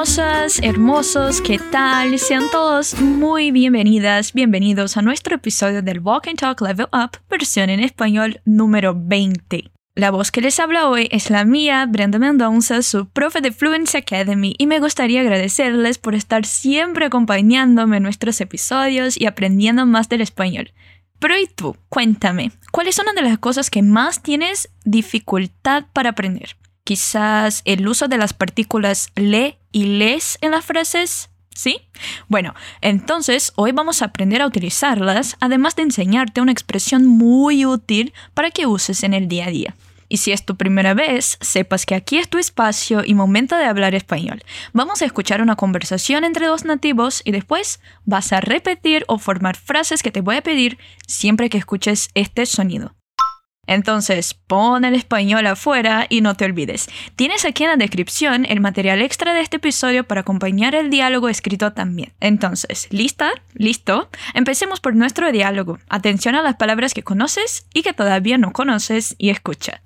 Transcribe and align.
Hermosas, 0.00 0.60
hermosos, 0.62 1.42
¿qué 1.42 1.58
tal? 1.58 2.18
Sean 2.18 2.44
todos 2.50 2.98
muy 3.02 3.50
bienvenidas, 3.50 4.32
bienvenidos 4.32 4.96
a 4.96 5.02
nuestro 5.02 5.36
episodio 5.36 5.82
del 5.82 6.00
Walk 6.00 6.26
and 6.26 6.38
Talk 6.38 6.62
Level 6.62 6.86
Up, 6.90 7.18
versión 7.28 7.68
en 7.68 7.80
español 7.80 8.40
número 8.46 8.94
20. 8.96 9.70
La 9.94 10.10
voz 10.10 10.30
que 10.30 10.40
les 10.40 10.58
habla 10.58 10.88
hoy 10.88 11.06
es 11.10 11.28
la 11.28 11.44
mía, 11.44 11.84
Brenda 11.86 12.18
Mendoza, 12.18 12.80
su 12.80 13.10
profe 13.10 13.42
de 13.42 13.52
Fluency 13.52 13.98
Academy, 13.98 14.54
y 14.56 14.66
me 14.66 14.80
gustaría 14.80 15.20
agradecerles 15.20 15.98
por 15.98 16.14
estar 16.14 16.46
siempre 16.46 17.04
acompañándome 17.04 17.98
en 17.98 18.02
nuestros 18.02 18.40
episodios 18.40 19.20
y 19.20 19.26
aprendiendo 19.26 19.84
más 19.84 20.08
del 20.08 20.22
español. 20.22 20.72
Pero 21.18 21.38
¿y 21.38 21.46
tú? 21.46 21.76
Cuéntame, 21.90 22.52
¿cuáles 22.72 22.94
son 22.94 23.04
una 23.04 23.20
de 23.20 23.28
las 23.28 23.38
cosas 23.38 23.68
que 23.68 23.82
más 23.82 24.22
tienes 24.22 24.70
dificultad 24.82 25.84
para 25.92 26.08
aprender? 26.08 26.56
quizás 26.90 27.62
el 27.66 27.86
uso 27.86 28.08
de 28.08 28.18
las 28.18 28.32
partículas 28.32 29.10
le 29.14 29.59
y 29.72 29.84
les 29.84 30.38
en 30.40 30.52
las 30.52 30.64
frases. 30.64 31.30
¿Sí? 31.52 31.82
Bueno, 32.28 32.54
entonces 32.80 33.52
hoy 33.56 33.72
vamos 33.72 34.00
a 34.00 34.06
aprender 34.06 34.40
a 34.40 34.46
utilizarlas, 34.46 35.36
además 35.40 35.76
de 35.76 35.82
enseñarte 35.82 36.40
una 36.40 36.52
expresión 36.52 37.06
muy 37.06 37.66
útil 37.66 38.14
para 38.34 38.50
que 38.50 38.66
uses 38.66 39.02
en 39.02 39.14
el 39.14 39.28
día 39.28 39.46
a 39.46 39.50
día. 39.50 39.74
Y 40.08 40.16
si 40.18 40.32
es 40.32 40.44
tu 40.44 40.56
primera 40.56 40.92
vez, 40.92 41.38
sepas 41.40 41.86
que 41.86 41.94
aquí 41.94 42.18
es 42.18 42.28
tu 42.28 42.38
espacio 42.38 43.02
y 43.04 43.14
momento 43.14 43.56
de 43.56 43.64
hablar 43.64 43.94
español. 43.94 44.42
Vamos 44.72 45.02
a 45.02 45.04
escuchar 45.04 45.40
una 45.40 45.56
conversación 45.56 46.24
entre 46.24 46.46
dos 46.46 46.64
nativos 46.64 47.22
y 47.24 47.30
después 47.30 47.80
vas 48.04 48.32
a 48.32 48.40
repetir 48.40 49.04
o 49.06 49.18
formar 49.18 49.56
frases 49.56 50.02
que 50.02 50.10
te 50.10 50.20
voy 50.20 50.36
a 50.36 50.42
pedir 50.42 50.78
siempre 51.06 51.48
que 51.48 51.58
escuches 51.58 52.10
este 52.14 52.44
sonido. 52.46 52.94
Entonces, 53.70 54.34
pon 54.34 54.84
el 54.84 54.96
español 54.96 55.46
afuera 55.46 56.04
y 56.08 56.22
no 56.22 56.34
te 56.34 56.44
olvides. 56.44 56.88
Tienes 57.14 57.44
aquí 57.44 57.62
en 57.62 57.70
la 57.70 57.76
descripción 57.76 58.44
el 58.44 58.58
material 58.58 59.00
extra 59.00 59.32
de 59.32 59.42
este 59.42 59.58
episodio 59.58 60.02
para 60.02 60.22
acompañar 60.22 60.74
el 60.74 60.90
diálogo 60.90 61.28
escrito 61.28 61.72
también. 61.72 62.12
Entonces, 62.18 62.88
¿lista? 62.90 63.30
¿Listo? 63.54 64.08
Empecemos 64.34 64.80
por 64.80 64.96
nuestro 64.96 65.30
diálogo. 65.30 65.78
Atención 65.88 66.34
a 66.34 66.42
las 66.42 66.56
palabras 66.56 66.94
que 66.94 67.04
conoces 67.04 67.64
y 67.72 67.82
que 67.82 67.92
todavía 67.92 68.38
no 68.38 68.52
conoces 68.52 69.14
y 69.18 69.30
escucha. 69.30 69.84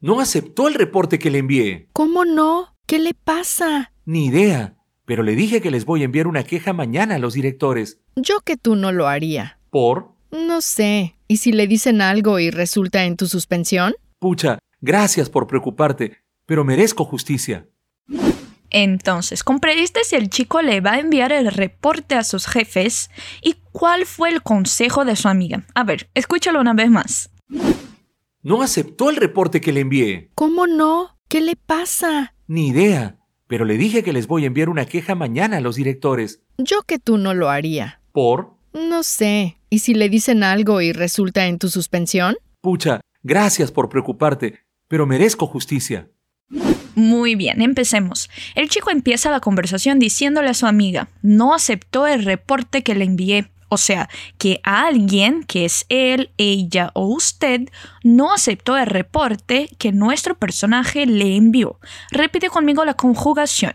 No 0.00 0.20
aceptó 0.20 0.68
el 0.68 0.74
reporte 0.74 1.18
que 1.18 1.32
le 1.32 1.38
envié. 1.38 1.88
¿Cómo 1.92 2.24
no? 2.24 2.76
¿Qué 2.86 3.00
le 3.00 3.12
pasa? 3.12 3.90
Ni 4.04 4.26
idea. 4.26 4.76
Pero 5.04 5.24
le 5.24 5.34
dije 5.34 5.60
que 5.60 5.72
les 5.72 5.84
voy 5.84 6.02
a 6.02 6.04
enviar 6.04 6.28
una 6.28 6.44
queja 6.44 6.72
mañana 6.72 7.16
a 7.16 7.18
los 7.18 7.34
directores. 7.34 8.00
Yo 8.14 8.38
que 8.42 8.56
tú 8.56 8.76
no 8.76 8.92
lo 8.92 9.08
haría. 9.08 9.58
¿Por? 9.68 10.17
No 10.30 10.60
sé. 10.60 11.16
¿Y 11.26 11.38
si 11.38 11.52
le 11.52 11.66
dicen 11.66 12.00
algo 12.00 12.38
y 12.38 12.50
resulta 12.50 13.04
en 13.04 13.16
tu 13.16 13.26
suspensión? 13.26 13.94
Pucha, 14.18 14.58
gracias 14.80 15.30
por 15.30 15.46
preocuparte, 15.46 16.18
pero 16.46 16.64
merezco 16.64 17.04
justicia. 17.04 17.66
Entonces, 18.70 19.44
comprendiste 19.44 20.04
si 20.04 20.16
el 20.16 20.28
chico 20.28 20.60
le 20.60 20.80
va 20.80 20.92
a 20.92 20.98
enviar 20.98 21.32
el 21.32 21.50
reporte 21.50 22.14
a 22.14 22.24
sus 22.24 22.46
jefes 22.46 23.10
y 23.42 23.56
cuál 23.72 24.04
fue 24.04 24.28
el 24.30 24.42
consejo 24.42 25.04
de 25.04 25.16
su 25.16 25.28
amiga. 25.28 25.64
A 25.74 25.84
ver, 25.84 26.10
escúchalo 26.14 26.60
una 26.60 26.74
vez 26.74 26.90
más. 26.90 27.30
No 28.42 28.62
aceptó 28.62 29.10
el 29.10 29.16
reporte 29.16 29.60
que 29.60 29.72
le 29.72 29.80
envié. 29.80 30.30
¿Cómo 30.34 30.66
no? 30.66 31.16
¿Qué 31.28 31.40
le 31.40 31.56
pasa? 31.56 32.34
Ni 32.46 32.68
idea, 32.68 33.18
pero 33.46 33.64
le 33.64 33.78
dije 33.78 34.02
que 34.02 34.12
les 34.12 34.26
voy 34.26 34.44
a 34.44 34.48
enviar 34.48 34.68
una 34.68 34.86
queja 34.86 35.14
mañana 35.14 35.58
a 35.58 35.60
los 35.60 35.76
directores. 35.76 36.42
Yo 36.58 36.82
que 36.82 36.98
tú 36.98 37.18
no 37.18 37.34
lo 37.34 37.48
haría. 37.48 38.00
¿Por? 38.12 38.57
No 38.78 39.02
sé. 39.02 39.58
¿Y 39.70 39.80
si 39.80 39.94
le 39.94 40.08
dicen 40.08 40.44
algo 40.44 40.80
y 40.80 40.92
resulta 40.92 41.46
en 41.46 41.58
tu 41.58 41.68
suspensión? 41.68 42.36
Pucha, 42.60 43.00
gracias 43.22 43.72
por 43.72 43.88
preocuparte, 43.88 44.60
pero 44.86 45.06
merezco 45.06 45.46
justicia. 45.46 46.08
Muy 46.94 47.34
bien, 47.34 47.60
empecemos. 47.60 48.30
El 48.54 48.68
chico 48.68 48.90
empieza 48.90 49.30
la 49.30 49.40
conversación 49.40 49.98
diciéndole 49.98 50.48
a 50.50 50.54
su 50.54 50.66
amiga, 50.66 51.08
no 51.22 51.54
aceptó 51.54 52.06
el 52.06 52.24
reporte 52.24 52.82
que 52.82 52.94
le 52.94 53.04
envié. 53.04 53.50
O 53.68 53.76
sea, 53.76 54.08
que 54.38 54.60
alguien, 54.62 55.44
que 55.44 55.66
es 55.66 55.84
él, 55.90 56.30
ella 56.38 56.90
o 56.94 57.06
usted, 57.06 57.68
no 58.02 58.32
aceptó 58.32 58.78
el 58.78 58.86
reporte 58.86 59.68
que 59.78 59.92
nuestro 59.92 60.38
personaje 60.38 61.04
le 61.04 61.36
envió. 61.36 61.78
Repite 62.10 62.48
conmigo 62.48 62.84
la 62.84 62.94
conjugación. 62.94 63.74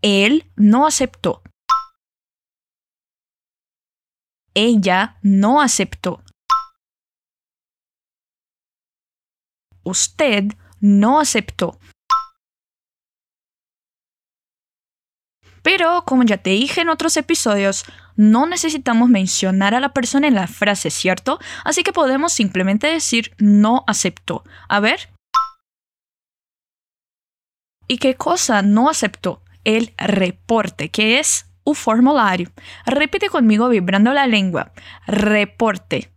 Él 0.00 0.46
no 0.56 0.86
aceptó. 0.86 1.42
Ella 4.54 5.18
no 5.22 5.60
aceptó. 5.60 6.22
Usted 9.82 10.44
no 10.80 11.18
aceptó. 11.18 11.78
Pero, 15.62 16.04
como 16.06 16.22
ya 16.24 16.36
te 16.36 16.50
dije 16.50 16.82
en 16.82 16.88
otros 16.90 17.16
episodios, 17.16 17.84
no 18.16 18.46
necesitamos 18.46 19.08
mencionar 19.08 19.74
a 19.74 19.80
la 19.80 19.92
persona 19.92 20.28
en 20.28 20.34
la 20.34 20.46
frase, 20.46 20.90
¿cierto? 20.90 21.40
Así 21.64 21.82
que 21.82 21.92
podemos 21.92 22.32
simplemente 22.32 22.86
decir 22.86 23.34
no 23.38 23.82
aceptó. 23.86 24.44
A 24.68 24.78
ver. 24.78 25.10
¿Y 27.88 27.98
qué 27.98 28.14
cosa 28.14 28.62
no 28.62 28.88
aceptó? 28.88 29.42
El 29.64 29.94
reporte, 29.96 30.90
que 30.90 31.18
es 31.18 31.46
un 31.64 31.74
formulario. 31.74 32.50
Repite 32.86 33.28
conmigo 33.28 33.68
vibrando 33.68 34.12
la 34.12 34.26
lengua. 34.26 34.72
Reporte. 35.06 36.12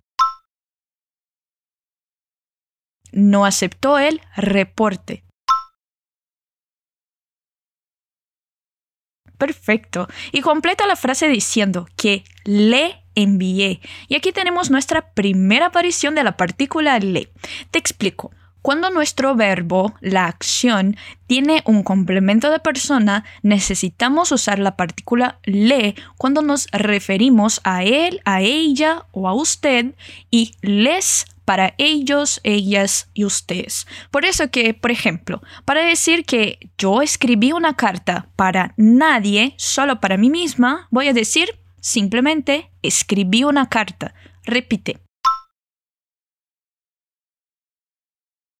No 3.11 3.45
aceptó 3.45 3.97
el 3.97 4.21
reporte. 4.35 5.23
Perfecto. 9.37 10.07
Y 10.31 10.41
completa 10.41 10.87
la 10.87 10.95
frase 10.95 11.27
diciendo 11.29 11.87
que 11.95 12.23
le 12.43 13.03
envié. 13.15 13.81
Y 14.07 14.15
aquí 14.15 14.31
tenemos 14.31 14.69
nuestra 14.71 15.13
primera 15.13 15.67
aparición 15.67 16.15
de 16.15 16.23
la 16.23 16.37
partícula 16.37 16.99
le. 16.99 17.31
Te 17.71 17.79
explico. 17.79 18.31
Cuando 18.67 18.89
nuestro 18.89 19.33
verbo, 19.33 19.95
la 20.01 20.25
acción, 20.25 20.97
tiene 21.25 21.63
un 21.63 21.83
complemento 21.83 22.51
de 22.51 22.59
persona, 22.59 23.23
necesitamos 23.41 24.33
usar 24.33 24.59
la 24.59 24.75
partícula 24.75 25.39
le 25.45 25.95
cuando 26.17 26.41
nos 26.41 26.67
referimos 26.73 27.61
a 27.63 27.85
él, 27.85 28.19
a 28.25 28.41
ella 28.41 29.05
o 29.13 29.29
a 29.29 29.33
usted 29.33 29.95
y 30.31 30.51
les 30.59 31.27
para 31.45 31.75
ellos, 31.77 32.41
ellas 32.43 33.09
y 33.13 33.23
ustedes. 33.23 33.87
Por 34.11 34.25
eso 34.25 34.51
que, 34.51 34.73
por 34.73 34.91
ejemplo, 34.91 35.41
para 35.63 35.83
decir 35.83 36.25
que 36.25 36.59
yo 36.77 37.01
escribí 37.01 37.53
una 37.53 37.77
carta 37.77 38.27
para 38.35 38.73
nadie, 38.75 39.53
solo 39.55 40.01
para 40.01 40.17
mí 40.17 40.29
misma, 40.29 40.89
voy 40.91 41.07
a 41.07 41.13
decir 41.13 41.57
simplemente 41.79 42.69
escribí 42.81 43.45
una 43.45 43.69
carta. 43.69 44.13
Repite. 44.43 45.06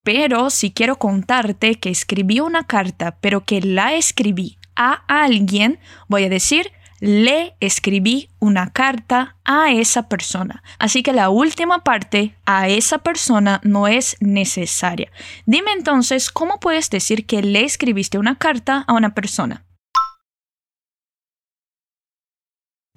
Pero 0.08 0.50
si 0.52 0.72
quiero 0.72 0.96
contarte 0.96 1.82
que 1.82 1.90
escribí 1.90 2.40
una 2.40 2.64
carta, 2.64 3.18
pero 3.20 3.44
que 3.44 3.60
la 3.60 3.94
escribí 3.94 4.58
a 4.74 5.04
alguien, 5.10 5.82
voy 6.08 6.24
a 6.24 6.30
decir 6.30 6.72
le 7.02 7.58
escribí 7.60 8.30
una 8.40 8.72
carta 8.72 9.36
a 9.44 9.74
esa 9.74 10.08
persona. 10.08 10.64
Así 10.80 11.04
que 11.04 11.12
la 11.12 11.30
última 11.30 11.84
parte, 11.84 12.38
a 12.46 12.70
esa 12.70 13.00
persona, 13.00 13.60
no 13.66 13.90
es 13.90 14.16
necesaria. 14.22 15.12
Dime 15.46 15.74
entonces, 15.74 16.32
¿cómo 16.32 16.62
puedes 16.62 16.90
decir 16.90 17.26
que 17.26 17.44
le 17.44 17.66
escribiste 17.66 18.18
una 18.18 18.38
carta 18.38 18.86
a 18.88 18.94
una 18.94 19.14
persona? 19.14 19.66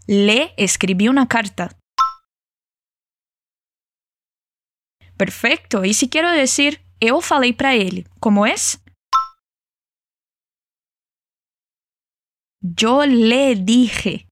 Le 0.06 0.54
escribí 0.56 1.08
una 1.08 1.26
carta. 1.26 1.76
Perfecto. 5.16 5.84
Y 5.84 5.94
si 5.94 6.08
quiero 6.08 6.30
decir 6.30 6.88
eu 7.00 7.20
falei 7.20 7.52
para 7.52 7.74
ele. 7.74 8.06
Como 8.20 8.46
es? 8.46 8.78
Yo 12.62 13.04
le 13.06 13.54
dije. 13.56 14.26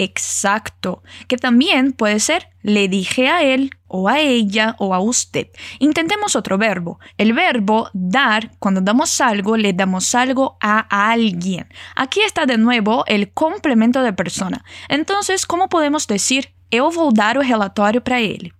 Exacto, 0.00 1.02
que 1.26 1.36
también 1.36 1.92
puede 1.92 2.20
ser 2.20 2.50
le 2.62 2.86
dije 2.86 3.28
a 3.28 3.42
él 3.42 3.70
o 3.88 4.08
a 4.08 4.20
ella 4.20 4.76
o 4.78 4.94
a 4.94 5.00
usted. 5.00 5.48
Intentemos 5.80 6.36
otro 6.36 6.56
verbo. 6.56 7.00
El 7.16 7.32
verbo 7.32 7.90
dar, 7.92 8.56
cuando 8.60 8.80
damos 8.80 9.20
algo, 9.20 9.56
le 9.56 9.72
damos 9.72 10.14
algo 10.14 10.56
a 10.60 11.10
alguien. 11.10 11.66
Aquí 11.96 12.20
está 12.20 12.46
de 12.46 12.58
nuevo 12.58 13.04
el 13.06 13.32
complemento 13.32 14.02
de 14.02 14.12
persona. 14.12 14.64
Entonces, 14.88 15.46
¿cómo 15.46 15.68
podemos 15.68 16.06
decir 16.06 16.54
eu 16.70 16.90
vou 16.90 17.12
dar 17.12 17.36
o 17.38 17.42
relatório 17.42 18.00
para 18.00 18.20
ele? 18.20 18.57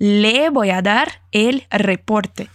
Le 0.00 0.48
voy 0.48 0.70
a 0.70 0.80
dar 0.80 1.22
el 1.30 1.66
reporte. 1.70 2.48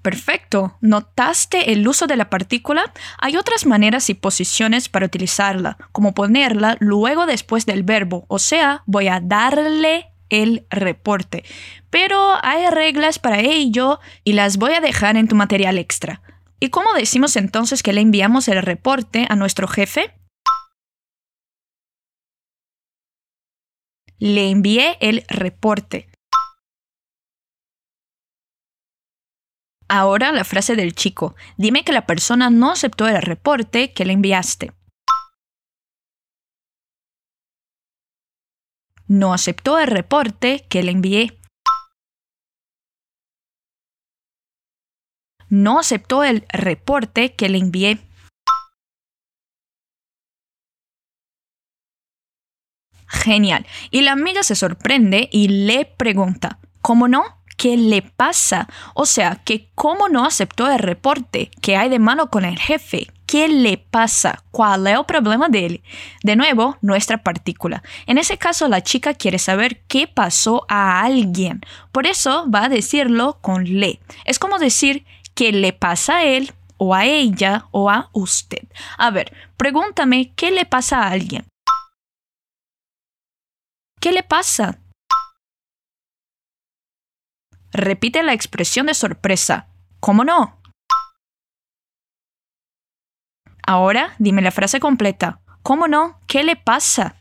Perfecto. 0.00 0.78
¿Notaste 0.80 1.72
el 1.72 1.86
uso 1.86 2.06
de 2.06 2.16
la 2.16 2.30
partícula? 2.30 2.94
Hay 3.18 3.36
otras 3.36 3.66
maneras 3.66 4.08
y 4.08 4.14
posiciones 4.14 4.88
para 4.88 5.04
utilizarla, 5.04 5.76
como 5.92 6.14
ponerla 6.14 6.76
luego 6.78 7.26
después 7.26 7.66
del 7.66 7.82
verbo, 7.82 8.24
o 8.28 8.38
sea, 8.38 8.82
voy 8.86 9.08
a 9.08 9.20
darle 9.20 10.12
el 10.30 10.66
reporte. 10.70 11.44
Pero 11.90 12.34
hay 12.42 12.70
reglas 12.70 13.18
para 13.18 13.40
ello 13.40 13.98
y 14.24 14.34
las 14.34 14.56
voy 14.56 14.72
a 14.74 14.80
dejar 14.80 15.16
en 15.16 15.28
tu 15.28 15.34
material 15.34 15.76
extra. 15.76 16.22
¿Y 16.60 16.68
cómo 16.70 16.94
decimos 16.94 17.34
entonces 17.36 17.82
que 17.82 17.92
le 17.92 18.00
enviamos 18.00 18.46
el 18.46 18.62
reporte 18.62 19.26
a 19.28 19.34
nuestro 19.34 19.66
jefe? 19.66 20.14
Le 24.22 24.50
envié 24.50 24.98
el 25.00 25.24
reporte. 25.28 26.10
Ahora 29.88 30.30
la 30.30 30.44
frase 30.44 30.76
del 30.76 30.94
chico. 30.94 31.34
Dime 31.56 31.84
que 31.84 31.92
la 31.92 32.04
persona 32.04 32.50
no 32.50 32.70
aceptó 32.70 33.08
el 33.08 33.22
reporte 33.22 33.94
que 33.94 34.04
le 34.04 34.12
enviaste. 34.12 34.72
No 39.08 39.32
aceptó 39.32 39.78
el 39.78 39.86
reporte 39.86 40.66
que 40.68 40.82
le 40.82 40.92
envié. 40.92 41.40
No 45.48 45.78
aceptó 45.78 46.24
el 46.24 46.44
reporte 46.50 47.34
que 47.34 47.48
le 47.48 47.56
envié. 47.56 48.09
Genial. 53.10 53.66
Y 53.90 54.02
la 54.02 54.12
amiga 54.12 54.44
se 54.44 54.54
sorprende 54.54 55.28
y 55.32 55.48
le 55.48 55.84
pregunta, 55.84 56.58
¿cómo 56.80 57.08
no? 57.08 57.24
¿Qué 57.56 57.76
le 57.76 58.02
pasa? 58.02 58.68
O 58.94 59.04
sea, 59.04 59.42
que 59.44 59.68
cómo 59.74 60.08
no 60.08 60.24
aceptó 60.24 60.70
el 60.70 60.78
reporte 60.78 61.50
que 61.60 61.76
hay 61.76 61.88
de 61.88 61.98
mano 61.98 62.30
con 62.30 62.44
el 62.44 62.58
jefe. 62.58 63.08
¿Qué 63.26 63.48
le 63.48 63.78
pasa? 63.78 64.44
¿Cuál 64.50 64.86
es 64.86 64.96
el 64.96 65.04
problema 65.04 65.48
de 65.48 65.66
él? 65.66 65.82
De 66.22 66.36
nuevo, 66.36 66.78
nuestra 66.80 67.18
partícula. 67.18 67.82
En 68.06 68.16
ese 68.16 68.38
caso, 68.38 68.68
la 68.68 68.82
chica 68.82 69.14
quiere 69.14 69.38
saber 69.38 69.82
qué 69.88 70.06
pasó 70.06 70.64
a 70.68 71.02
alguien. 71.02 71.60
Por 71.92 72.06
eso 72.06 72.46
va 72.50 72.64
a 72.64 72.68
decirlo 72.68 73.38
con 73.40 73.64
le. 73.64 74.00
Es 74.24 74.38
como 74.38 74.58
decir 74.58 75.04
qué 75.34 75.52
le 75.52 75.72
pasa 75.72 76.18
a 76.18 76.24
él 76.24 76.52
o 76.76 76.94
a 76.94 77.04
ella 77.04 77.66
o 77.72 77.90
a 77.90 78.08
usted. 78.12 78.66
A 78.96 79.10
ver, 79.10 79.32
pregúntame 79.56 80.32
qué 80.34 80.50
le 80.50 80.64
pasa 80.64 81.02
a 81.02 81.10
alguien. 81.10 81.49
¿Qué 84.00 84.12
le 84.12 84.22
pasa? 84.22 84.78
Repite 87.70 88.22
la 88.22 88.32
expresión 88.32 88.86
de 88.86 88.94
sorpresa. 88.94 89.68
¿Cómo 90.00 90.24
no? 90.24 90.58
Ahora 93.62 94.14
dime 94.18 94.40
la 94.40 94.52
frase 94.52 94.80
completa. 94.80 95.42
¿Cómo 95.62 95.86
no? 95.86 96.18
¿Qué 96.26 96.42
le 96.44 96.56
pasa? 96.56 97.16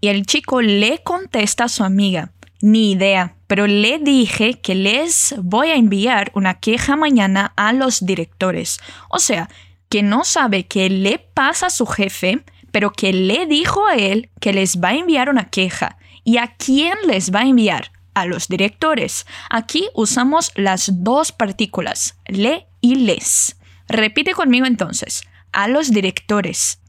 Y 0.00 0.06
el 0.06 0.24
chico 0.24 0.62
le 0.62 1.02
contesta 1.02 1.64
a 1.64 1.68
su 1.68 1.82
amiga. 1.82 2.32
Ni 2.60 2.92
idea, 2.92 3.36
pero 3.48 3.66
le 3.66 3.98
dije 3.98 4.60
que 4.60 4.76
les 4.76 5.34
voy 5.38 5.70
a 5.70 5.76
enviar 5.76 6.30
una 6.34 6.60
queja 6.60 6.94
mañana 6.94 7.52
a 7.56 7.72
los 7.72 8.06
directores. 8.06 8.78
O 9.10 9.18
sea, 9.18 9.48
que 9.88 10.04
no 10.04 10.24
sabe 10.24 10.66
qué 10.66 10.88
le 10.90 11.18
pasa 11.18 11.66
a 11.66 11.70
su 11.70 11.86
jefe, 11.86 12.44
pero 12.72 12.92
que 12.92 13.12
le 13.12 13.46
dijo 13.46 13.86
a 13.86 13.96
él 13.96 14.30
que 14.40 14.52
les 14.52 14.80
va 14.80 14.90
a 14.90 14.94
enviar 14.96 15.28
una 15.28 15.50
queja. 15.50 15.98
¿Y 16.24 16.36
a 16.38 16.56
quién 16.56 16.94
les 17.06 17.32
va 17.34 17.40
a 17.40 17.46
enviar? 17.46 17.92
A 18.14 18.26
los 18.26 18.48
directores. 18.48 19.26
Aquí 19.48 19.88
usamos 19.94 20.52
las 20.56 21.02
dos 21.04 21.32
partículas, 21.32 22.18
le 22.26 22.66
y 22.80 22.96
les. 22.96 23.58
Repite 23.88 24.34
conmigo 24.34 24.66
entonces. 24.66 25.22
A 25.52 25.68
los 25.68 25.90
directores. 25.90 26.82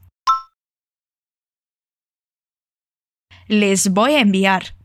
Les 3.46 3.88
voy 3.88 4.14
a 4.14 4.20
enviar. 4.20 4.76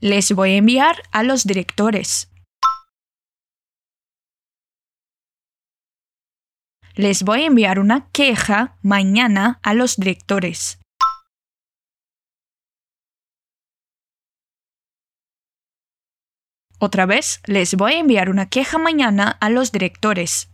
Les 0.00 0.32
voy 0.32 0.50
a 0.50 0.56
enviar 0.56 1.02
a 1.12 1.22
los 1.22 1.44
directores. 1.44 2.31
Les 6.94 7.22
voy 7.22 7.42
a 7.42 7.46
enviar 7.46 7.78
una 7.78 8.10
queja 8.10 8.76
mañana 8.82 9.58
a 9.62 9.72
los 9.72 9.96
directores. 9.96 10.78
Otra 16.78 17.06
vez, 17.06 17.40
les 17.46 17.76
voy 17.76 17.92
a 17.94 17.98
enviar 18.00 18.28
una 18.28 18.50
queja 18.50 18.76
mañana 18.76 19.30
a 19.40 19.48
los 19.48 19.72
directores. 19.72 20.50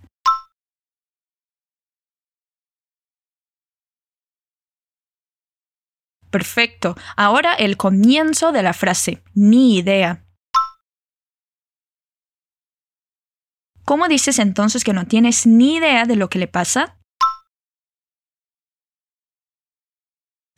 Perfecto. 6.30 6.94
Ahora 7.16 7.54
el 7.54 7.76
comienzo 7.76 8.52
de 8.52 8.62
la 8.62 8.74
frase. 8.74 9.24
Ni 9.34 9.78
idea. 9.78 10.27
¿Cómo 13.88 14.06
dices 14.06 14.38
entonces 14.38 14.84
que 14.84 14.92
no 14.92 15.06
tienes 15.06 15.46
ni 15.46 15.76
idea 15.76 16.04
de 16.04 16.14
lo 16.14 16.28
que 16.28 16.38
le 16.38 16.46
pasa? 16.46 16.98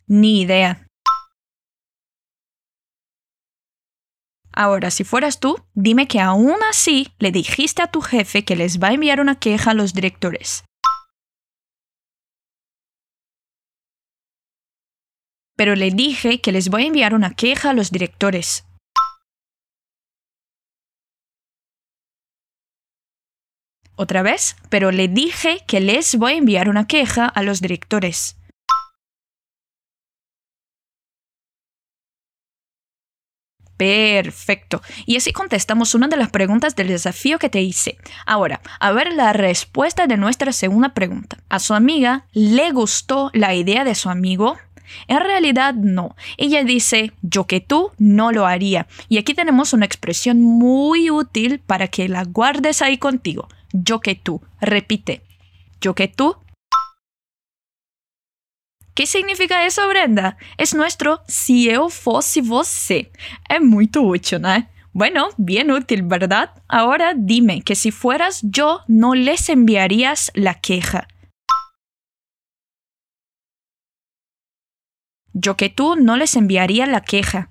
Ni 0.05 0.41
idea. 0.41 0.85
Ahora, 4.51 4.91
si 4.91 5.05
fueras 5.05 5.39
tú, 5.39 5.55
dime 5.73 6.09
que 6.09 6.19
aún 6.19 6.57
así 6.69 7.07
le 7.19 7.31
dijiste 7.31 7.81
a 7.81 7.87
tu 7.87 8.01
jefe 8.01 8.43
que 8.43 8.57
les 8.57 8.83
va 8.83 8.89
a 8.89 8.93
enviar 8.95 9.21
una 9.21 9.39
queja 9.39 9.71
a 9.71 9.75
los 9.75 9.93
directores. 9.93 10.65
Pero 15.55 15.75
le 15.75 15.91
dije 15.91 16.41
que 16.41 16.51
les 16.51 16.67
voy 16.67 16.83
a 16.83 16.87
enviar 16.87 17.13
una 17.13 17.33
queja 17.33 17.69
a 17.69 17.73
los 17.73 17.91
directores. 17.91 18.65
Otra 24.01 24.23
vez, 24.23 24.55
pero 24.69 24.89
le 24.89 25.09
dije 25.09 25.59
que 25.67 25.79
les 25.79 26.15
voy 26.15 26.33
a 26.33 26.37
enviar 26.37 26.69
una 26.69 26.87
queja 26.87 27.27
a 27.27 27.43
los 27.43 27.61
directores. 27.61 28.35
Perfecto. 33.77 34.81
Y 35.05 35.17
así 35.17 35.31
contestamos 35.33 35.93
una 35.93 36.07
de 36.07 36.17
las 36.17 36.31
preguntas 36.31 36.75
del 36.75 36.87
desafío 36.87 37.37
que 37.37 37.49
te 37.49 37.61
hice. 37.61 37.99
Ahora, 38.25 38.61
a 38.79 38.91
ver 38.91 39.13
la 39.13 39.33
respuesta 39.33 40.07
de 40.07 40.17
nuestra 40.17 40.51
segunda 40.51 40.95
pregunta. 40.95 41.37
¿A 41.49 41.59
su 41.59 41.75
amiga 41.75 42.25
le 42.31 42.71
gustó 42.71 43.29
la 43.33 43.53
idea 43.53 43.83
de 43.83 43.93
su 43.93 44.09
amigo? 44.09 44.57
En 45.07 45.19
realidad 45.19 45.73
no. 45.73 46.15
Ella 46.37 46.63
dice, 46.63 47.11
yo 47.21 47.45
que 47.45 47.59
tú 47.61 47.91
no 47.97 48.31
lo 48.31 48.45
haría. 48.45 48.87
Y 49.09 49.17
aquí 49.17 49.33
tenemos 49.33 49.73
una 49.73 49.85
expresión 49.85 50.41
muy 50.41 51.09
útil 51.09 51.59
para 51.59 51.87
que 51.87 52.09
la 52.09 52.23
guardes 52.23 52.81
ahí 52.81 52.97
contigo. 52.97 53.47
Yo 53.73 53.99
que 53.99 54.15
tú. 54.15 54.41
Repite. 54.59 55.21
Yo 55.79 55.95
que 55.95 56.07
tú 56.07 56.35
¿Qué 58.93 59.07
significa 59.07 59.65
eso, 59.65 59.87
Brenda? 59.87 60.37
Es 60.57 60.75
nuestro 60.75 61.21
si 61.27 61.71
yo 61.71 61.89
fosse 61.89 62.41
você. 62.41 63.11
Es 63.47 63.61
muy 63.61 63.89
útil, 63.97 64.41
¿no? 64.41 64.67
Bueno, 64.93 65.29
bien 65.37 65.71
útil, 65.71 66.03
¿verdad? 66.03 66.51
Ahora 66.67 67.13
dime 67.15 67.61
que 67.61 67.75
si 67.75 67.91
fueras 67.91 68.41
yo, 68.43 68.81
no 68.87 69.15
les 69.15 69.47
enviarías 69.47 70.31
la 70.35 70.55
queja. 70.55 71.07
Yo 75.33 75.55
que 75.55 75.69
tú 75.69 75.95
no 75.95 76.17
les 76.17 76.35
enviaría 76.35 76.85
la 76.85 77.01
queja. 77.01 77.49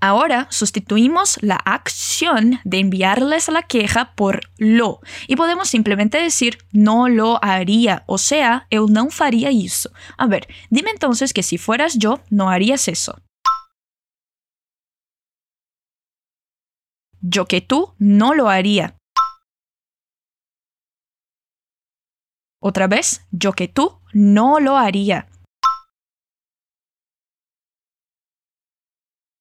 Ahora 0.00 0.48
sustituimos 0.50 1.38
la 1.42 1.54
acción 1.54 2.58
de 2.64 2.80
enviarles 2.80 3.48
la 3.48 3.62
queja 3.62 4.16
por 4.16 4.40
lo 4.58 4.98
y 5.28 5.36
podemos 5.36 5.68
simplemente 5.68 6.18
decir 6.18 6.58
no 6.72 7.08
lo 7.08 7.38
haría, 7.40 8.02
o 8.08 8.18
sea, 8.18 8.66
eu 8.68 8.88
não 8.88 9.12
faria 9.12 9.52
isso. 9.52 9.92
A 10.18 10.26
ver, 10.26 10.48
dime 10.70 10.90
entonces 10.90 11.32
que 11.32 11.44
si 11.44 11.56
fueras 11.56 11.96
yo, 11.96 12.18
no 12.30 12.50
harías 12.50 12.88
eso. 12.88 13.22
Yo 17.20 17.46
que 17.46 17.60
tú 17.60 17.94
no 18.00 18.34
lo 18.34 18.48
haría. 18.48 18.96
Otra 22.64 22.86
vez, 22.86 23.26
yo 23.32 23.52
que 23.54 23.66
tú 23.66 23.98
no 24.12 24.60
lo 24.60 24.76
haría. 24.76 25.26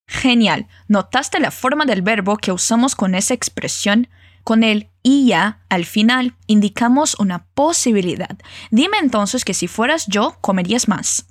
Genial. 0.07 0.67
¿Notaste 0.87 1.39
la 1.39 1.51
forma 1.51 1.85
del 1.85 2.01
verbo 2.01 2.37
que 2.37 2.51
usamos 2.51 2.95
con 2.95 3.13
esa 3.13 3.35
expresión? 3.35 4.09
Con 4.43 4.63
el 4.63 4.89
ya 5.03 5.63
al 5.69 5.85
final 5.85 6.35
indicamos 6.47 7.19
una 7.19 7.45
posibilidad. 7.53 8.37
Dime 8.71 8.97
entonces 8.97 9.45
que 9.45 9.53
si 9.53 9.67
fueras 9.67 10.07
yo, 10.07 10.37
comerías 10.41 10.87
más. 10.87 11.27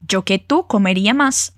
Yo 0.00 0.26
que 0.26 0.38
tú 0.38 0.66
comería 0.66 1.14
más. 1.14 1.54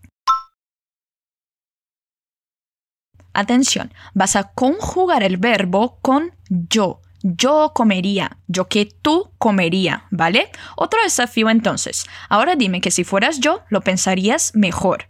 Atención, 3.33 3.93
vas 4.15 4.37
a 4.37 4.53
conjugar 4.53 5.25
el 5.25 5.37
verbo 5.37 5.99
con 6.03 6.40
yo. 6.51 7.01
Yo 7.23 7.73
comería, 7.75 8.39
yo 8.47 8.69
que 8.69 8.87
tú 8.87 9.31
comería, 9.39 10.07
¿vale? 10.11 10.51
Otro 10.77 11.03
desafío 11.03 11.51
entonces. 11.51 12.07
Ahora 12.31 12.57
dime 12.57 12.81
que 12.81 12.91
si 12.91 13.05
fueras 13.05 13.41
yo, 13.41 13.63
lo 13.69 13.83
pensarías 13.83 14.53
mejor. 14.55 15.09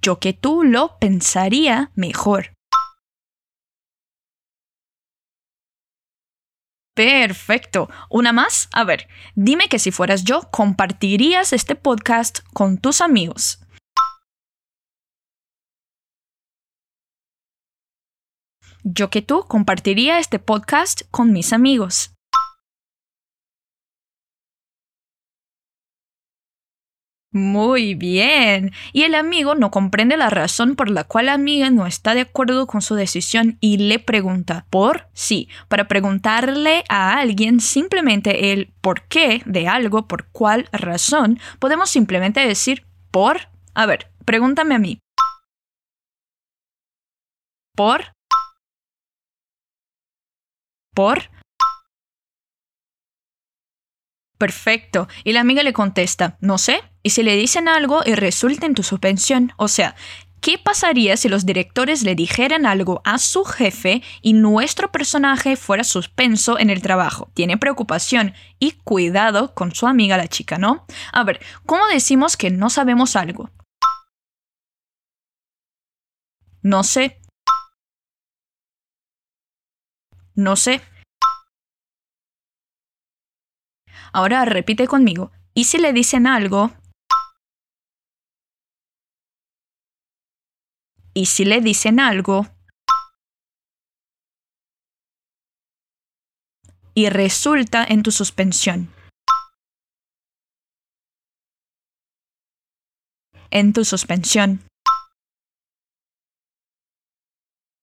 Yo 0.00 0.20
que 0.20 0.32
tú 0.32 0.64
lo 0.64 0.98
pensaría 0.98 1.90
mejor. 1.94 2.52
Perfecto. 6.94 7.88
¿Una 8.08 8.32
más? 8.32 8.68
A 8.72 8.84
ver, 8.84 9.06
dime 9.34 9.68
que 9.68 9.78
si 9.78 9.92
fueras 9.92 10.24
yo, 10.24 10.48
compartirías 10.50 11.52
este 11.52 11.76
podcast 11.76 12.40
con 12.52 12.78
tus 12.78 13.00
amigos. 13.00 13.60
Yo 18.84 19.10
que 19.10 19.22
tú 19.22 19.44
compartiría 19.48 20.18
este 20.18 20.38
podcast 20.38 21.02
con 21.10 21.32
mis 21.32 21.52
amigos. 21.52 22.12
Muy 27.30 27.94
bien. 27.94 28.72
Y 28.92 29.02
el 29.02 29.14
amigo 29.14 29.54
no 29.54 29.70
comprende 29.70 30.16
la 30.16 30.30
razón 30.30 30.76
por 30.76 30.90
la 30.90 31.04
cual 31.04 31.26
la 31.26 31.34
amiga 31.34 31.68
no 31.70 31.86
está 31.86 32.14
de 32.14 32.22
acuerdo 32.22 32.66
con 32.66 32.80
su 32.80 32.94
decisión 32.94 33.58
y 33.60 33.76
le 33.76 33.98
pregunta 33.98 34.66
por 34.70 35.08
sí. 35.12 35.48
Para 35.68 35.88
preguntarle 35.88 36.84
a 36.88 37.18
alguien 37.18 37.60
simplemente 37.60 38.52
el 38.52 38.72
por 38.80 39.02
qué 39.08 39.42
de 39.44 39.68
algo, 39.68 40.08
por 40.08 40.28
cuál 40.28 40.68
razón, 40.72 41.38
podemos 41.58 41.90
simplemente 41.90 42.40
decir 42.40 42.86
por. 43.10 43.48
A 43.74 43.84
ver, 43.84 44.10
pregúntame 44.24 44.74
a 44.74 44.78
mí. 44.78 44.98
Por. 47.76 48.17
Perfecto. 54.36 55.08
Y 55.24 55.32
la 55.32 55.40
amiga 55.40 55.62
le 55.62 55.72
contesta, 55.72 56.38
no 56.40 56.58
sé. 56.58 56.80
Y 57.02 57.10
si 57.10 57.22
le 57.22 57.36
dicen 57.36 57.68
algo 57.68 58.02
y 58.04 58.14
resulta 58.14 58.66
en 58.66 58.74
tu 58.74 58.82
suspensión, 58.82 59.52
o 59.56 59.68
sea, 59.68 59.94
¿qué 60.40 60.58
pasaría 60.58 61.16
si 61.16 61.28
los 61.28 61.46
directores 61.46 62.02
le 62.02 62.14
dijeran 62.14 62.66
algo 62.66 63.00
a 63.04 63.18
su 63.18 63.44
jefe 63.44 64.02
y 64.22 64.32
nuestro 64.32 64.90
personaje 64.90 65.56
fuera 65.56 65.84
suspenso 65.84 66.58
en 66.58 66.70
el 66.70 66.82
trabajo? 66.82 67.30
Tiene 67.34 67.56
preocupación 67.58 68.34
y 68.58 68.72
cuidado 68.72 69.54
con 69.54 69.74
su 69.74 69.86
amiga 69.86 70.16
la 70.16 70.28
chica, 70.28 70.58
¿no? 70.58 70.84
A 71.12 71.24
ver, 71.24 71.40
¿cómo 71.66 71.86
decimos 71.88 72.36
que 72.36 72.50
no 72.50 72.70
sabemos 72.70 73.16
algo? 73.16 73.50
No 76.62 76.82
sé. 76.82 77.17
No 80.38 80.54
sé. 80.54 80.80
Ahora 84.12 84.44
repite 84.44 84.86
conmigo. 84.86 85.32
¿Y 85.52 85.64
si 85.64 85.78
le 85.78 85.92
dicen 85.92 86.28
algo? 86.28 86.70
¿Y 91.12 91.26
si 91.26 91.44
le 91.44 91.60
dicen 91.60 91.98
algo? 91.98 92.46
Y 96.94 97.08
resulta 97.08 97.84
en 97.84 98.04
tu 98.04 98.12
suspensión. 98.12 98.94
En 103.50 103.72
tu 103.72 103.84
suspensión. 103.84 104.60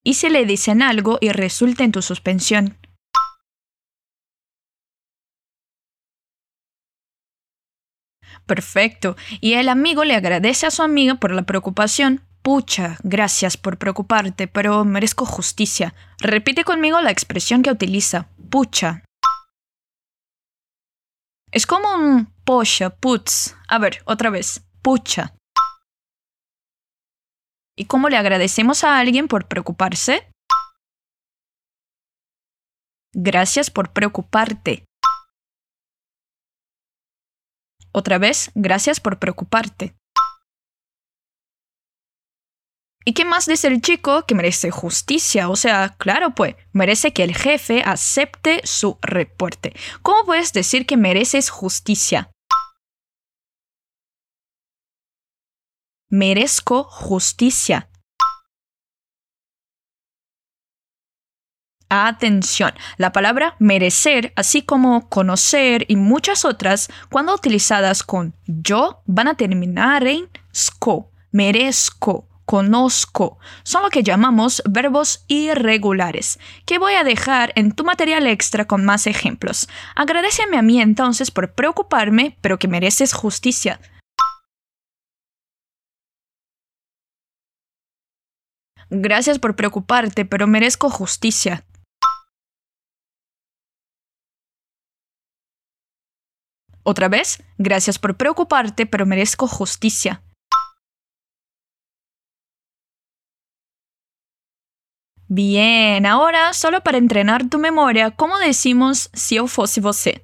¿Y 0.07 0.13
si 0.13 0.29
le 0.29 0.45
dicen 0.45 0.83
algo 0.83 1.17
y 1.19 1.29
resulta 1.29 1.83
en 1.83 1.91
tu 1.91 2.03
suspensión? 2.03 2.77
Perfecto. 8.45 9.15
Y 9.41 9.53
el 9.53 9.67
amigo 9.67 10.03
le 10.03 10.13
agradece 10.13 10.67
a 10.67 10.71
su 10.71 10.83
amiga 10.83 11.15
por 11.15 11.31
la 11.31 11.41
preocupación. 11.41 12.21
Pucha, 12.43 12.97
gracias 13.01 13.57
por 13.57 13.79
preocuparte, 13.79 14.47
pero 14.47 14.85
merezco 14.85 15.25
justicia. 15.25 15.95
Repite 16.19 16.63
conmigo 16.63 17.01
la 17.01 17.09
expresión 17.09 17.63
que 17.63 17.71
utiliza. 17.71 18.27
Pucha. 18.51 19.01
Es 21.51 21.65
como 21.65 21.95
un 21.95 22.31
pocha, 22.43 22.91
putz. 22.91 23.55
A 23.67 23.79
ver, 23.79 24.03
otra 24.05 24.29
vez. 24.29 24.61
Pucha. 24.83 25.33
¿Y 27.77 27.85
cómo 27.85 28.09
le 28.09 28.17
agradecemos 28.17 28.83
a 28.83 28.99
alguien 28.99 29.27
por 29.27 29.47
preocuparse? 29.47 30.29
Gracias 33.13 33.69
por 33.69 33.91
preocuparte. 33.91 34.85
Otra 37.93 38.17
vez, 38.17 38.51
gracias 38.55 38.99
por 38.99 39.19
preocuparte. 39.19 39.95
¿Y 43.07 43.13
qué 43.13 43.23
más 43.23 43.45
dice 43.45 43.67
el 43.67 43.81
chico? 43.81 44.25
Que 44.25 44.35
merece 44.35 44.71
justicia. 44.71 45.49
O 45.49 45.55
sea, 45.55 45.95
claro, 45.97 46.33
pues, 46.33 46.55
merece 46.73 47.13
que 47.13 47.23
el 47.23 47.35
jefe 47.35 47.83
acepte 47.83 48.61
su 48.63 48.97
reporte. 49.01 49.73
¿Cómo 50.01 50.25
puedes 50.25 50.53
decir 50.53 50.85
que 50.85 50.97
mereces 50.97 51.49
justicia? 51.49 52.31
Merezco 56.17 56.85
justicia. 56.85 57.89
Atención, 61.89 62.71
la 62.95 63.11
palabra 63.11 63.57
merecer, 63.59 64.31
así 64.37 64.61
como 64.61 65.09
conocer 65.09 65.83
y 65.89 65.97
muchas 65.97 66.45
otras, 66.45 66.87
cuando 67.09 67.35
utilizadas 67.35 68.01
con 68.01 68.33
yo, 68.45 69.01
van 69.05 69.27
a 69.27 69.35
terminar 69.35 70.07
en 70.07 70.29
sco, 70.53 71.11
merezco, 71.33 72.29
conozco. 72.45 73.37
Son 73.63 73.83
lo 73.83 73.89
que 73.89 74.01
llamamos 74.01 74.63
verbos 74.69 75.25
irregulares, 75.27 76.39
que 76.65 76.79
voy 76.79 76.93
a 76.93 77.03
dejar 77.03 77.51
en 77.57 77.73
tu 77.73 77.83
material 77.83 78.25
extra 78.25 78.63
con 78.63 78.85
más 78.85 79.05
ejemplos. 79.05 79.67
Agradeceme 79.97 80.57
a 80.57 80.61
mí 80.61 80.79
entonces 80.79 81.29
por 81.29 81.51
preocuparme, 81.51 82.37
pero 82.39 82.57
que 82.57 82.69
mereces 82.69 83.11
justicia. 83.11 83.81
Gracias 88.89 89.39
por 89.39 89.55
preocuparte, 89.55 90.25
pero 90.25 90.47
merezco 90.47 90.89
justicia. 90.89 91.65
Otra 96.83 97.09
vez, 97.09 97.43
gracias 97.57 97.97
por 97.97 98.15
preocuparte, 98.15 98.85
pero 98.85 99.07
merezco 99.07 99.47
justicia. 99.47 100.21
Bien, 105.27 106.05
ahora 106.05 106.53
solo 106.53 106.81
para 106.81 106.99
entrenar 106.99 107.49
tu 107.49 107.57
memoria, 107.57 108.11
¿cómo 108.11 108.37
decimos 108.37 109.09
si 109.13 109.35
yo 109.35 109.47
fuese 109.47 109.81
você? 109.81 110.23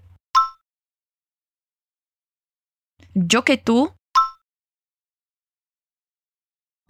Yo 3.15 3.44
que 3.44 3.58
tú, 3.58 3.96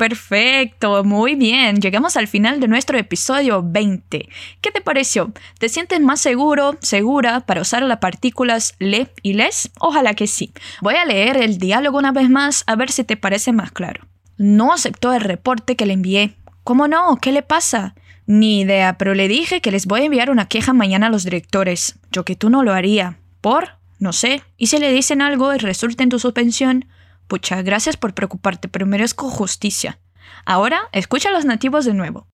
Perfecto, 0.02 1.04
muy 1.04 1.36
bien. 1.36 1.80
Llegamos 1.80 2.18
al 2.18 2.28
final 2.28 2.60
de 2.60 2.68
nuestro 2.68 2.98
episodio 2.98 3.62
20. 3.64 4.30
¿Qué 4.60 4.72
te 4.72 4.82
pareció? 4.82 5.32
¿Te 5.60 5.70
sientes 5.70 6.00
más 6.00 6.20
seguro, 6.20 6.76
segura 6.82 7.42
para 7.42 7.62
usar 7.62 7.84
las 7.84 8.00
partículas 8.00 8.74
le 8.80 9.10
y 9.22 9.34
les? 9.34 9.70
Ojalá 9.80 10.16
que 10.16 10.26
sí. 10.26 10.54
Voy 10.82 10.96
a 10.96 11.06
leer 11.06 11.38
el 11.38 11.60
diálogo 11.60 12.00
una 12.00 12.12
vez 12.12 12.32
más 12.32 12.64
a 12.66 12.76
ver 12.76 12.90
si 12.90 13.04
te 13.04 13.16
parece 13.16 13.52
más 13.52 13.72
claro. 13.72 14.08
No 14.38 14.74
aceptó 14.74 15.14
el 15.14 15.22
reporte 15.22 15.76
que 15.76 15.86
le 15.86 15.94
envié. 15.94 16.34
¿Cómo 16.64 16.88
no? 16.88 17.20
¿Qué 17.22 17.32
le 17.32 17.44
pasa? 17.44 17.94
Ni 18.26 18.62
idea, 18.62 18.98
pero 18.98 19.14
le 19.14 19.28
dije 19.28 19.62
que 19.62 19.70
les 19.70 19.86
voy 19.86 20.02
a 20.02 20.06
enviar 20.06 20.32
una 20.32 20.48
queja 20.48 20.74
mañana 20.74 21.08
a 21.08 21.12
los 21.12 21.26
directores. 21.26 22.00
Yo 22.12 22.26
que 22.26 22.36
tú 22.36 22.50
no 22.50 22.64
lo 22.64 22.74
haría. 22.74 23.20
¿Por? 23.40 23.76
No 24.00 24.14
sé. 24.14 24.42
¿Y 24.58 24.66
si 24.66 24.80
le 24.80 24.92
dicen 24.92 25.22
algo 25.22 25.54
y 25.54 25.60
resulta 25.60 26.02
en 26.02 26.10
tu 26.10 26.18
suspensión? 26.18 26.86
Pucha, 27.32 27.62
gracias 27.62 27.96
por 27.96 28.14
preocuparte, 28.14 28.68
pero 28.68 28.86
merezco 28.86 29.30
justicia. 29.30 30.02
Ahora, 30.46 30.82
escucha 30.92 31.30
a 31.30 31.32
los 31.32 31.46
nativos 31.46 31.86
de 31.86 31.94
nuevo. 31.94 32.28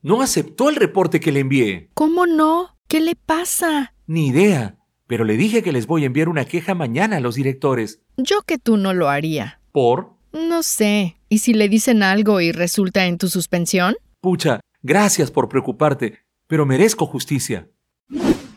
No 0.00 0.22
aceptó 0.22 0.70
el 0.70 0.76
reporte 0.76 1.20
que 1.20 1.30
le 1.30 1.40
envié. 1.40 1.90
¿Cómo 1.92 2.24
no? 2.24 2.78
¿Qué 2.88 3.00
le 3.00 3.14
pasa? 3.14 3.92
Ni 4.06 4.28
idea, 4.28 4.78
pero 5.06 5.24
le 5.24 5.36
dije 5.36 5.62
que 5.62 5.72
les 5.72 5.86
voy 5.86 6.04
a 6.04 6.06
enviar 6.06 6.30
una 6.30 6.46
queja 6.46 6.74
mañana 6.74 7.18
a 7.18 7.20
los 7.20 7.34
directores. 7.34 8.00
Yo 8.16 8.40
que 8.40 8.56
tú 8.56 8.78
no 8.78 8.94
lo 8.94 9.10
haría. 9.10 9.60
¿Por? 9.70 10.14
No 10.32 10.62
sé. 10.62 11.18
¿Y 11.28 11.40
si 11.40 11.52
le 11.52 11.68
dicen 11.68 12.02
algo 12.02 12.40
y 12.40 12.52
resulta 12.52 13.04
en 13.04 13.18
tu 13.18 13.28
suspensión? 13.28 13.96
Pucha, 14.22 14.60
gracias 14.82 15.30
por 15.30 15.50
preocuparte, 15.50 16.20
pero 16.46 16.64
merezco 16.64 17.04
justicia. 17.04 17.68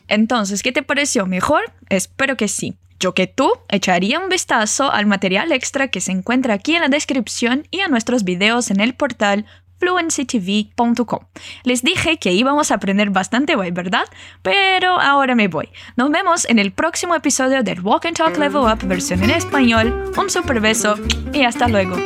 Entonces, 0.08 0.64
¿qué 0.64 0.72
te 0.72 0.84
pareció 0.84 1.26
mejor? 1.26 1.64
Espero 1.90 2.38
que 2.38 2.48
sí. 2.48 2.78
Yo 3.04 3.14
que 3.14 3.28
tú 3.28 3.52
echaría 3.68 4.18
un 4.18 4.30
vistazo 4.30 4.90
al 4.90 5.08
material 5.08 5.52
extra 5.52 5.90
que 5.90 6.00
se 6.00 6.14
encuentra 6.14 6.54
aquí 6.54 6.74
en 6.74 6.84
la 6.84 6.88
descripción 6.88 7.68
y 7.70 7.82
a 7.82 7.90
nuestros 7.90 8.24
videos 8.24 8.72
en 8.72 8.80
el 8.80 8.96
portal 8.96 9.46
fluencytv.com. 9.80 11.20
Les 11.66 11.82
dije 11.82 12.18
que 12.18 12.32
íbamos 12.32 12.72
a 12.72 12.76
aprender 12.76 13.10
bastante 13.10 13.58
hoy, 13.58 13.72
¿verdad? 13.72 14.06
Pero 14.42 15.02
ahora 15.02 15.36
me 15.36 15.50
voy. 15.50 15.68
Nos 15.98 16.12
vemos 16.12 16.46
en 16.46 16.60
el 16.60 16.72
próximo 16.72 17.14
episodio 17.14 17.62
del 17.62 17.82
Walk 17.82 18.06
and 18.06 18.16
Talk 18.16 18.38
Level 18.38 18.72
Up 18.72 18.88
versión 18.88 19.22
en 19.22 19.32
español. 19.32 20.14
Un 20.18 20.30
super 20.30 20.62
beso 20.62 20.96
y 21.34 21.44
hasta 21.44 21.68
luego. 21.68 21.98